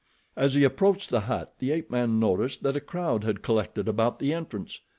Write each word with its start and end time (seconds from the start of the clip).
As 0.35 0.55
he 0.55 0.63
approached 0.63 1.11
the 1.11 1.19
hut, 1.19 1.53
the 1.59 1.69
ape 1.69 1.91
man 1.91 2.19
noticed 2.19 2.63
that 2.63 2.75
a 2.75 2.81
crowd 2.81 3.23
had 3.23 3.43
collected 3.43 3.87
about 3.87 4.17
the 4.17 4.33
entrance. 4.33 4.79